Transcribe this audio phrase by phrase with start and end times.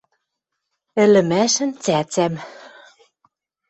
[1.03, 2.33] Ӹлӹмӓшӹн цӓцӓм